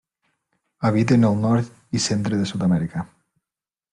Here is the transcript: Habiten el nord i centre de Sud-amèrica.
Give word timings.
Habiten 0.87 1.27
el 1.29 1.37
nord 1.43 1.77
i 1.99 2.03
centre 2.07 2.41
de 2.41 2.49
Sud-amèrica. 2.53 3.07